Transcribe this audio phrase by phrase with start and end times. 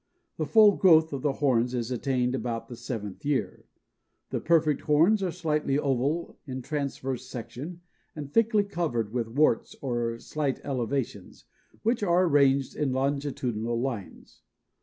[0.37, 3.65] The full growth of the horns is attained about the seventh year.
[4.31, 7.81] The perfect horns are slightly oval in transverse section
[8.15, 11.45] and thickly covered with warts or slight elevations,
[11.83, 14.41] which are arranged in longitudinal lines.